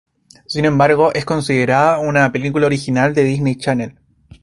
[0.47, 3.99] Sin embargo, es considerada como una película original de Disney Channel.